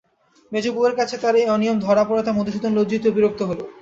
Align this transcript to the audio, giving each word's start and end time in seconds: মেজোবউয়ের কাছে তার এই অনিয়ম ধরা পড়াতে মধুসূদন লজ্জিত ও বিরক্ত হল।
মেজোবউয়ের 0.51 0.97
কাছে 0.99 1.15
তার 1.23 1.35
এই 1.37 1.47
অনিয়ম 1.49 1.77
ধরা 1.85 2.03
পড়াতে 2.09 2.29
মধুসূদন 2.33 2.71
লজ্জিত 2.77 3.03
ও 3.07 3.15
বিরক্ত 3.15 3.41
হল। 3.49 3.59